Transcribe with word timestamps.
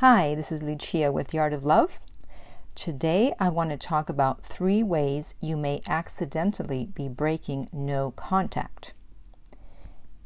Hi, 0.00 0.34
this 0.34 0.52
is 0.52 0.62
Lucia 0.62 1.10
with 1.10 1.28
The 1.28 1.38
Art 1.38 1.54
of 1.54 1.64
Love. 1.64 2.00
Today 2.74 3.32
I 3.40 3.48
want 3.48 3.70
to 3.70 3.78
talk 3.78 4.10
about 4.10 4.44
three 4.44 4.82
ways 4.82 5.34
you 5.40 5.56
may 5.56 5.80
accidentally 5.88 6.90
be 6.94 7.08
breaking 7.08 7.70
no 7.72 8.10
contact. 8.10 8.92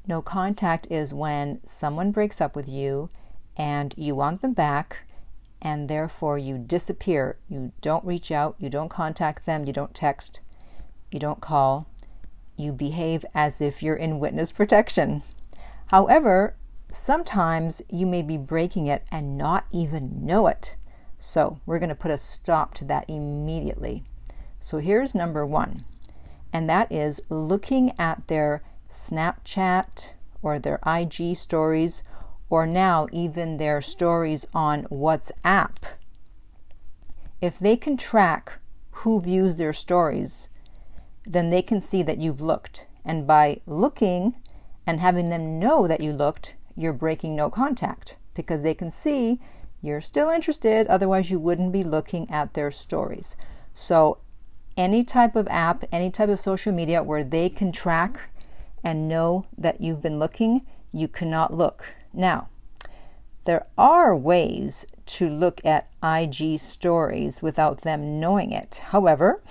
No 0.09 0.23
contact 0.23 0.89
is 0.91 1.15
when 1.15 1.61
someone 1.65 2.11
breaks 2.11 2.41
up 2.41 2.57
with 2.57 2.69
you 2.69 3.11
and 3.57 3.95
you 3.97 4.17
want 4.17 4.43
them 4.43 4.55
back 4.55 5.07
and 5.63 5.89
therefore 5.89 6.37
you 6.37 6.59
disappear. 6.59 7.39
You 7.49 7.71
don't 7.81 8.05
reach 8.05 8.33
out, 8.33 8.57
you 8.59 8.71
don't 8.71 8.89
contact 8.89 9.47
them, 9.47 9.67
you 9.67 9.73
don't 9.73 9.95
text, 9.95 10.41
you 11.13 11.21
don't 11.21 11.41
call. 11.41 11.87
You 12.57 12.73
behave 12.73 13.25
as 13.37 13.61
if 13.61 13.85
you're 13.85 13.95
in 13.95 14.19
witness 14.19 14.51
protection. 14.61 15.23
However, 15.87 16.57
sometimes 16.93 17.83
you 17.89 18.07
may 18.07 18.23
be 18.23 18.37
breaking 18.37 18.87
it 18.87 19.05
and 19.11 19.37
not 19.37 19.67
even 19.73 20.25
know 20.25 20.47
it. 20.47 20.77
So, 21.19 21.61
we're 21.67 21.79
going 21.79 21.91
to 21.91 21.95
put 21.95 22.11
a 22.11 22.19
stop 22.19 22.75
to 22.75 22.85
that 22.87 23.05
immediately. 23.09 24.05
So, 24.59 24.79
here's 24.79 25.15
number 25.15 25.45
one, 25.45 25.85
and 26.53 26.69
that 26.69 26.91
is 26.91 27.23
looking 27.29 27.93
at 27.99 28.27
their 28.29 28.63
Snapchat 28.91 30.13
or 30.43 30.59
their 30.59 30.81
IG 30.87 31.37
stories, 31.37 32.03
or 32.49 32.67
now 32.67 33.07
even 33.13 33.57
their 33.59 33.81
stories 33.81 34.47
on 34.55 34.85
WhatsApp. 34.85 35.77
If 37.41 37.59
they 37.59 37.77
can 37.77 37.97
track 37.97 38.59
who 38.91 39.21
views 39.21 39.57
their 39.57 39.73
stories, 39.73 40.49
then 41.25 41.51
they 41.51 41.63
can 41.63 41.81
see 41.81 42.03
that 42.03 42.19
you've 42.19 42.41
looked. 42.41 42.87
And 43.05 43.27
by 43.27 43.61
looking 43.67 44.35
and 44.87 45.01
having 45.01 45.31
them 45.31 45.59
know 45.59 45.87
that 45.87 46.01
you 46.01 46.13
looked, 46.13 46.55
you're 46.77 46.93
breaking 46.93 47.37
no 47.37 47.51
contact 47.51 48.17
because 48.35 48.63
they 48.63 48.75
can 48.75 48.91
see 48.91 49.39
you're 49.83 50.01
still 50.01 50.29
interested, 50.29 50.87
otherwise, 50.89 51.31
you 51.31 51.39
wouldn't 51.39 51.73
be 51.73 51.83
looking 51.83 52.31
at 52.31 52.53
their 52.53 52.71
stories. 52.71 53.37
So, 53.73 54.19
any 54.77 55.05
type 55.05 55.37
of 55.37 55.49
app, 55.49 55.85
any 55.91 56.11
type 56.11 56.29
of 56.29 56.39
social 56.39 56.73
media 56.73 57.03
where 57.03 57.25
they 57.25 57.49
can 57.49 57.73
track 57.73 58.31
and 58.85 59.09
know 59.09 59.47
that 59.57 59.81
you've 59.81 60.03
been 60.03 60.19
looking, 60.19 60.67
you 60.93 61.09
cannot 61.09 61.55
look. 61.55 61.95
Now, 62.13 62.49
there 63.45 63.67
are 63.79 64.15
ways 64.15 64.87
to 65.07 65.29
look 65.29 65.61
at 65.65 65.91
IG 66.03 66.61
stories 66.61 67.43
without 67.43 67.83
them 67.83 68.21
knowing 68.21 68.53
it. 68.53 68.83
However, 68.89 69.43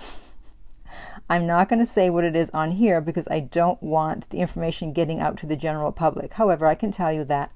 I'm 1.30 1.46
not 1.46 1.68
going 1.68 1.78
to 1.78 1.86
say 1.86 2.10
what 2.10 2.24
it 2.24 2.34
is 2.34 2.50
on 2.50 2.72
here 2.72 3.00
because 3.00 3.28
I 3.30 3.38
don't 3.38 3.80
want 3.80 4.28
the 4.30 4.38
information 4.38 4.92
getting 4.92 5.20
out 5.20 5.36
to 5.38 5.46
the 5.46 5.54
general 5.54 5.92
public. 5.92 6.32
However, 6.32 6.66
I 6.66 6.74
can 6.74 6.90
tell 6.90 7.12
you 7.12 7.22
that 7.22 7.52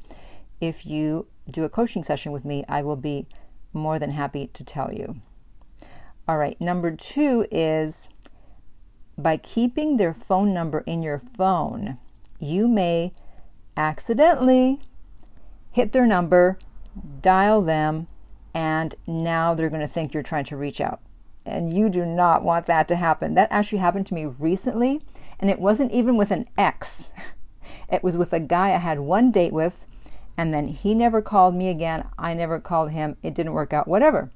if 0.60 0.86
you 0.86 1.26
do 1.50 1.64
a 1.64 1.68
coaching 1.68 2.04
session 2.04 2.30
with 2.30 2.44
me, 2.44 2.64
I 2.68 2.82
will 2.82 2.94
be 2.94 3.26
more 3.72 3.98
than 3.98 4.12
happy 4.12 4.46
to 4.46 4.62
tell 4.62 4.94
you. 4.94 5.16
All 6.28 6.38
right, 6.38 6.58
number 6.60 6.94
two 6.94 7.48
is 7.50 8.08
by 9.18 9.36
keeping 9.38 9.96
their 9.96 10.14
phone 10.14 10.54
number 10.54 10.84
in 10.86 11.02
your 11.02 11.18
phone, 11.18 11.98
you 12.38 12.68
may 12.68 13.12
accidentally 13.76 14.80
hit 15.72 15.90
their 15.90 16.06
number, 16.06 16.60
dial 17.20 17.60
them, 17.60 18.06
and 18.54 18.94
now 19.04 19.52
they're 19.52 19.68
going 19.68 19.80
to 19.80 19.88
think 19.88 20.14
you're 20.14 20.22
trying 20.22 20.44
to 20.44 20.56
reach 20.56 20.80
out. 20.80 21.00
And 21.46 21.76
you 21.76 21.88
do 21.88 22.06
not 22.06 22.42
want 22.42 22.66
that 22.66 22.88
to 22.88 22.96
happen. 22.96 23.34
That 23.34 23.52
actually 23.52 23.78
happened 23.78 24.06
to 24.08 24.14
me 24.14 24.26
recently, 24.26 25.02
and 25.38 25.50
it 25.50 25.58
wasn't 25.58 25.92
even 25.92 26.16
with 26.16 26.30
an 26.30 26.46
ex. 26.56 27.12
It 27.92 28.02
was 28.02 28.16
with 28.16 28.32
a 28.32 28.40
guy 28.40 28.72
I 28.72 28.78
had 28.78 29.00
one 29.00 29.30
date 29.30 29.52
with 29.52 29.84
and 30.36 30.52
then 30.52 30.68
he 30.68 30.94
never 30.94 31.22
called 31.22 31.54
me 31.54 31.68
again. 31.68 32.08
I 32.18 32.34
never 32.34 32.58
called 32.58 32.90
him. 32.90 33.16
It 33.22 33.34
didn't 33.34 33.52
work 33.52 33.72
out, 33.72 33.86
whatever. 33.86 34.30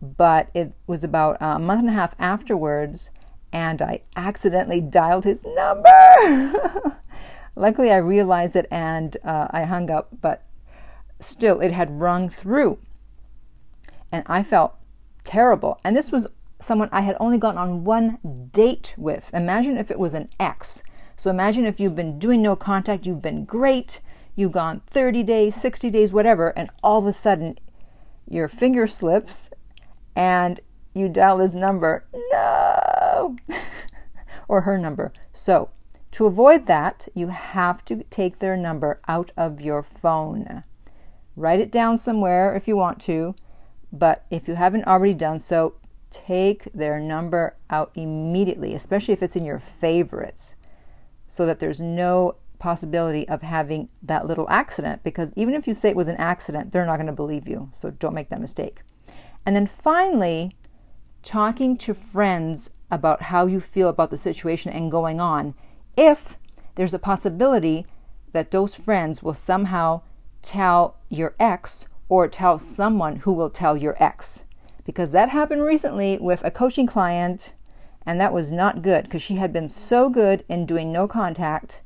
But 0.00 0.50
it 0.54 0.72
was 0.86 1.02
about 1.02 1.36
a 1.40 1.58
month 1.58 1.80
and 1.80 1.88
a 1.88 1.92
half 1.92 2.14
afterwards, 2.18 3.10
and 3.52 3.82
I 3.82 4.02
accidentally 4.14 4.80
dialed 4.80 5.24
his 5.24 5.44
number. 5.44 6.96
Luckily, 7.56 7.90
I 7.90 7.96
realized 7.96 8.54
it 8.54 8.66
and 8.70 9.16
uh, 9.24 9.48
I 9.50 9.64
hung 9.64 9.90
up, 9.90 10.08
but 10.20 10.44
still, 11.18 11.60
it 11.60 11.72
had 11.72 11.98
rung 11.98 12.28
through. 12.28 12.78
And 14.12 14.22
I 14.26 14.42
felt 14.42 14.76
terrible. 15.26 15.78
And 15.84 15.94
this 15.94 16.10
was 16.10 16.26
someone 16.60 16.88
I 16.90 17.02
had 17.02 17.16
only 17.20 17.36
gone 17.36 17.58
on 17.58 17.84
one 17.84 18.18
date 18.52 18.94
with. 18.96 19.30
Imagine 19.34 19.76
if 19.76 19.90
it 19.90 19.98
was 19.98 20.14
an 20.14 20.30
ex. 20.40 20.82
So 21.16 21.28
imagine 21.30 21.66
if 21.66 21.78
you've 21.78 21.96
been 21.96 22.18
doing 22.18 22.40
no 22.40 22.56
contact, 22.56 23.06
you've 23.06 23.22
been 23.22 23.44
great, 23.44 24.00
you've 24.34 24.52
gone 24.52 24.80
30 24.86 25.22
days, 25.22 25.54
60 25.54 25.90
days, 25.90 26.12
whatever, 26.12 26.50
and 26.50 26.70
all 26.82 26.98
of 26.98 27.06
a 27.06 27.12
sudden 27.12 27.58
your 28.28 28.48
finger 28.48 28.86
slips 28.86 29.50
and 30.14 30.60
you 30.94 31.08
dial 31.08 31.38
his 31.38 31.54
number. 31.54 32.06
No! 32.32 33.36
or 34.48 34.62
her 34.62 34.78
number. 34.78 35.12
So, 35.32 35.70
to 36.12 36.26
avoid 36.26 36.66
that, 36.66 37.08
you 37.14 37.28
have 37.28 37.84
to 37.86 38.04
take 38.04 38.38
their 38.38 38.56
number 38.56 39.00
out 39.06 39.32
of 39.36 39.60
your 39.60 39.82
phone. 39.82 40.64
Write 41.34 41.60
it 41.60 41.70
down 41.70 41.98
somewhere 41.98 42.54
if 42.54 42.66
you 42.66 42.76
want 42.76 43.00
to, 43.02 43.34
but 43.98 44.24
if 44.30 44.48
you 44.48 44.54
haven't 44.54 44.86
already 44.86 45.14
done 45.14 45.38
so, 45.38 45.74
take 46.10 46.64
their 46.72 46.98
number 46.98 47.56
out 47.70 47.90
immediately, 47.94 48.74
especially 48.74 49.12
if 49.12 49.22
it's 49.22 49.36
in 49.36 49.44
your 49.44 49.58
favorites, 49.58 50.54
so 51.28 51.46
that 51.46 51.58
there's 51.58 51.80
no 51.80 52.36
possibility 52.58 53.28
of 53.28 53.42
having 53.42 53.88
that 54.02 54.26
little 54.26 54.48
accident 54.48 55.02
because 55.02 55.32
even 55.36 55.54
if 55.54 55.66
you 55.66 55.74
say 55.74 55.90
it 55.90 55.96
was 55.96 56.08
an 56.08 56.16
accident, 56.16 56.72
they're 56.72 56.86
not 56.86 56.96
going 56.96 57.06
to 57.06 57.12
believe 57.12 57.48
you. 57.48 57.68
So 57.72 57.90
don't 57.90 58.14
make 58.14 58.30
that 58.30 58.40
mistake. 58.40 58.80
And 59.44 59.54
then 59.54 59.66
finally, 59.66 60.52
talking 61.22 61.76
to 61.76 61.94
friends 61.94 62.70
about 62.90 63.22
how 63.22 63.46
you 63.46 63.60
feel 63.60 63.88
about 63.88 64.10
the 64.10 64.16
situation 64.16 64.72
and 64.72 64.90
going 64.90 65.20
on 65.20 65.54
if 65.96 66.36
there's 66.76 66.94
a 66.94 66.98
possibility 66.98 67.86
that 68.32 68.50
those 68.50 68.74
friends 68.74 69.22
will 69.22 69.34
somehow 69.34 70.02
tell 70.42 70.96
your 71.08 71.34
ex 71.40 71.86
or 72.08 72.28
tell 72.28 72.58
someone 72.58 73.16
who 73.16 73.32
will 73.32 73.50
tell 73.50 73.76
your 73.76 73.96
ex. 74.02 74.44
Because 74.84 75.10
that 75.10 75.30
happened 75.30 75.62
recently 75.62 76.18
with 76.18 76.44
a 76.44 76.50
coaching 76.50 76.86
client, 76.86 77.54
and 78.04 78.20
that 78.20 78.32
was 78.32 78.52
not 78.52 78.82
good 78.82 79.04
because 79.04 79.22
she 79.22 79.36
had 79.36 79.52
been 79.52 79.68
so 79.68 80.08
good 80.08 80.44
in 80.48 80.66
doing 80.66 80.92
no 80.92 81.08
contact 81.08 81.82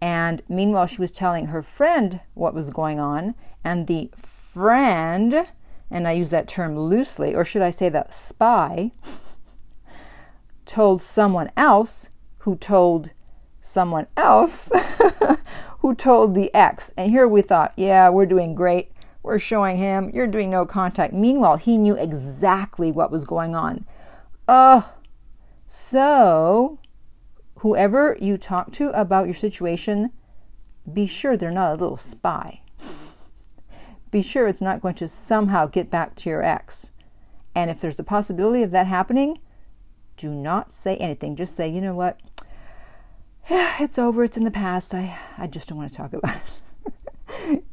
and 0.00 0.42
meanwhile, 0.48 0.86
she 0.86 1.00
was 1.00 1.10
telling 1.10 1.46
her 1.46 1.62
friend 1.62 2.20
what 2.34 2.54
was 2.54 2.70
going 2.70 2.98
on, 2.98 3.34
and 3.62 3.86
the 3.86 4.10
friend, 4.16 5.46
and 5.90 6.08
I 6.08 6.12
use 6.12 6.30
that 6.30 6.48
term 6.48 6.78
loosely, 6.78 7.34
or 7.34 7.44
should 7.44 7.62
I 7.62 7.70
say 7.70 7.88
the 7.88 8.06
spy, 8.10 8.92
told 10.64 11.02
someone 11.02 11.50
else 11.56 12.08
who 12.38 12.56
told 12.56 13.10
someone 13.60 14.06
else 14.16 14.72
who 15.80 15.94
told 15.94 16.34
the 16.34 16.52
ex. 16.54 16.94
And 16.96 17.10
here 17.10 17.28
we 17.28 17.42
thought, 17.42 17.74
yeah, 17.76 18.08
we're 18.08 18.26
doing 18.26 18.54
great. 18.54 18.90
We're 19.22 19.38
showing 19.38 19.76
him, 19.76 20.10
you're 20.14 20.26
doing 20.26 20.50
no 20.50 20.64
contact. 20.64 21.12
Meanwhile, 21.12 21.56
he 21.56 21.76
knew 21.76 21.96
exactly 21.96 22.90
what 22.90 23.10
was 23.10 23.24
going 23.24 23.54
on. 23.54 23.84
Oh, 24.48 24.94
so 25.66 26.78
whoever 27.56 28.16
you 28.20 28.38
talk 28.38 28.72
to 28.72 28.88
about 28.98 29.26
your 29.26 29.34
situation, 29.34 30.10
be 30.90 31.06
sure 31.06 31.36
they're 31.36 31.50
not 31.50 31.72
a 31.72 31.80
little 31.80 31.96
spy. 31.96 32.62
be 34.10 34.22
sure 34.22 34.48
it's 34.48 34.60
not 34.60 34.80
going 34.80 34.94
to 34.94 35.08
somehow 35.08 35.66
get 35.66 35.90
back 35.90 36.14
to 36.16 36.30
your 36.30 36.42
ex. 36.42 36.90
And 37.54 37.70
if 37.70 37.80
there's 37.80 37.98
a 37.98 38.04
possibility 38.04 38.62
of 38.62 38.70
that 38.70 38.86
happening, 38.86 39.38
do 40.16 40.30
not 40.30 40.72
say 40.72 40.96
anything. 40.96 41.36
Just 41.36 41.54
say, 41.54 41.68
you 41.68 41.80
know 41.80 41.94
what? 41.94 42.20
It's 43.80 43.98
over. 43.98 44.24
It's 44.24 44.36
in 44.36 44.44
the 44.44 44.50
past. 44.50 44.94
I, 44.94 45.18
I 45.38 45.46
just 45.46 45.68
don't 45.68 45.78
want 45.78 45.90
to 45.90 45.96
talk 45.96 46.12
about 46.12 46.36
it. 46.36 46.62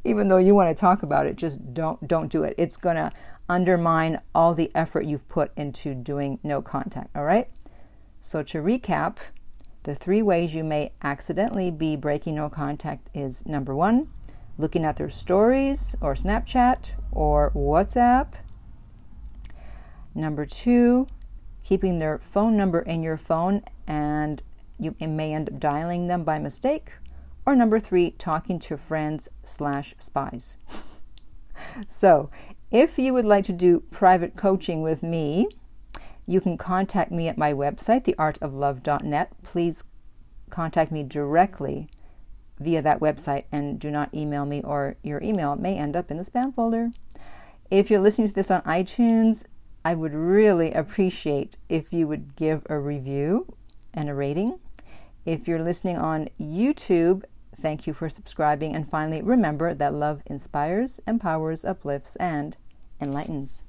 Even 0.04 0.28
though 0.28 0.38
you 0.38 0.56
want 0.56 0.76
to 0.76 0.80
talk 0.80 1.04
about 1.04 1.26
it, 1.26 1.36
just 1.36 1.74
don't 1.74 2.08
don't 2.08 2.32
do 2.32 2.44
it. 2.44 2.56
It's 2.58 2.78
gonna 2.78 3.12
undermine 3.50 4.20
all 4.36 4.54
the 4.54 4.72
effort 4.76 5.06
you've 5.06 5.28
put 5.30 5.52
into 5.56 5.94
doing 5.96 6.40
no 6.44 6.62
contact. 6.62 7.16
All 7.16 7.24
right. 7.24 7.50
So 8.20 8.44
to 8.44 8.62
recap, 8.62 9.18
the 9.84 9.96
three 9.96 10.22
ways 10.22 10.54
you 10.54 10.64
may 10.64 10.92
accidentally 11.02 11.72
be 11.72 11.96
breaking 11.96 12.36
no 12.36 12.50
contact 12.50 13.10
is 13.14 13.46
number 13.46 13.76
one, 13.76 14.10
looking 14.58 14.84
at 14.84 14.98
their 14.98 15.10
stories 15.10 15.96
or 16.02 16.14
Snapchat 16.14 16.92
or 17.12 17.52
WhatsApp. 17.56 18.34
Number 20.14 20.46
two, 20.46 21.08
keeping 21.64 22.00
their 22.00 22.18
phone 22.18 22.58
number 22.58 22.80
in 22.80 23.04
your 23.04 23.18
phone 23.18 23.62
and 23.86 24.42
you 24.80 24.96
may 25.00 25.34
end 25.34 25.50
up 25.50 25.60
dialing 25.60 26.08
them 26.08 26.24
by 26.24 26.40
mistake. 26.40 26.94
Or 27.48 27.56
number 27.56 27.80
three, 27.80 28.12
talking 28.12 28.60
to 28.60 28.76
friends 28.76 29.30
slash 29.46 29.96
spies. 30.00 30.58
so 31.88 32.30
if 32.72 33.00
you 33.00 33.14
would 33.14 33.24
like 33.24 33.46
to 33.46 33.54
do 33.54 33.84
private 33.90 34.36
coaching 34.36 34.82
with 34.82 35.02
me, 35.02 35.48
you 36.26 36.42
can 36.42 36.58
contact 36.58 37.10
me 37.10 37.30
at 37.30 37.38
my 37.38 37.54
website, 37.54 38.04
theartoflove.net. 38.04 39.32
Please 39.44 39.86
contact 40.50 40.92
me 40.92 41.04
directly 41.04 41.88
via 42.60 42.82
that 42.82 43.00
website 43.00 43.46
and 43.50 43.80
do 43.80 43.90
not 43.90 44.14
email 44.14 44.46
me, 44.46 44.62
or 44.64 44.98
your 45.02 45.24
email 45.24 45.56
may 45.56 45.78
end 45.78 45.96
up 45.96 46.12
in 46.12 46.18
the 46.18 46.26
spam 46.26 46.54
folder. 46.54 46.92
If 47.72 47.90
you're 47.90 48.02
listening 48.02 48.28
to 48.28 48.34
this 48.34 48.52
on 48.52 48.62
iTunes, 48.64 49.46
I 49.86 49.94
would 49.94 50.14
really 50.14 50.74
appreciate 50.74 51.56
if 51.70 51.94
you 51.94 52.10
would 52.10 52.36
give 52.36 52.64
a 52.70 52.78
review 52.78 53.56
and 53.94 54.10
a 54.10 54.14
rating. 54.14 54.60
If 55.26 55.48
you're 55.48 55.64
listening 55.64 55.98
on 55.98 56.28
YouTube 56.38 57.24
Thank 57.60 57.88
you 57.88 57.94
for 57.94 58.10
subscribing. 58.10 58.76
And 58.76 58.90
finally, 58.90 59.22
remember 59.22 59.74
that 59.74 59.94
love 59.94 60.22
inspires, 60.26 61.00
empowers, 61.08 61.66
uplifts, 61.66 62.16
and 62.18 62.56
enlightens. 63.02 63.66